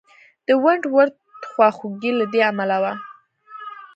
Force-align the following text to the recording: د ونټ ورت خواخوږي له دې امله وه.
د 0.47 0.49
ونټ 0.63 0.83
ورت 0.95 1.15
خواخوږي 1.51 2.11
له 2.19 2.25
دې 2.31 2.41
امله 2.51 2.77
وه. 2.83 2.93